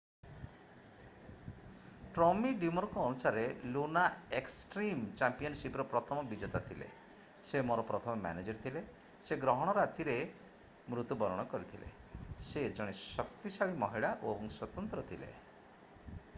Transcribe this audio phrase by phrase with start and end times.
[2.13, 3.43] Tommy ଡ୍ରିମରଙ୍କ ଅନୁସାରେ
[3.75, 4.05] Luna
[4.39, 6.87] extreme ଚାମ୍ପିୟନସିପର ପ୍ରଥମ ବିଜେତା ଥିଲେ
[7.51, 8.83] ସେ ମୋର ପ୍ରଥମ ମ୍ୟାନଜର ଥିଲେ
[9.29, 10.17] ସେ ଗ୍ରହଣ ରାତିରେ
[10.95, 11.91] ମୃତ୍ୟୁ ବରଣ କରିଥିଲେ
[12.49, 15.33] ସେ ଜଣେ ଶକ୍ତିଶାଳୀ ମହିଳା ଓ ସ୍ୱତନ୍ତ୍ର ଥିଲେ